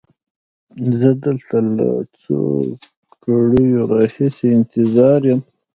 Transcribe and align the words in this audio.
زه 0.99 1.09
دلته 1.23 1.57
له 1.75 1.87
څو 2.21 2.37
ګړیو 3.23 3.81
را 3.91 4.03
هیسې 4.13 4.47
انتظار 4.57 5.21
کومه. 5.25 5.35